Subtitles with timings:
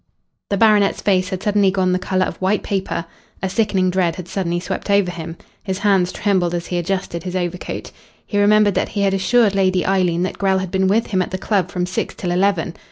[0.49, 3.05] The baronet's face had suddenly gone the colour of white paper.
[3.43, 5.37] A sickening dread had suddenly swept over him.
[5.61, 7.91] His hands trembled as he adjusted his overcoat.
[8.25, 11.29] He remembered that he had assured Lady Eileen that Grell had been with him at
[11.29, 12.73] the club from six till eleven.